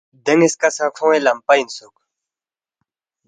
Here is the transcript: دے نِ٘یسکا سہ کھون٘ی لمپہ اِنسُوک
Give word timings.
دے 0.25 0.33
نِ٘یسکا 0.39 0.69
سہ 0.75 0.85
کھون٘ی 0.95 1.19
لمپہ 1.25 1.53
اِنسُوک 1.59 1.95